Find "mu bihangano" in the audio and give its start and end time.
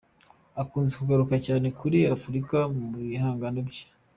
2.75-3.59